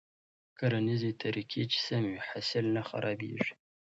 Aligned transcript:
کرنيزې 0.57 1.11
طريقې 1.21 1.63
چې 1.71 1.79
سمې 1.87 2.09
وي، 2.13 2.19
حاصل 2.27 2.65
نه 2.75 2.81
خرابېږي. 2.89 3.53